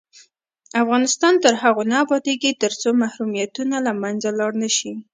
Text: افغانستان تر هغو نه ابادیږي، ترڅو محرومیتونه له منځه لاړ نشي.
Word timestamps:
افغانستان 0.83 1.33
تر 1.43 1.53
هغو 1.61 1.83
نه 1.91 1.95
ابادیږي، 2.05 2.51
ترڅو 2.63 2.89
محرومیتونه 3.01 3.75
له 3.85 3.91
منځه 4.01 4.29
لاړ 4.39 4.51
نشي. 4.63 4.91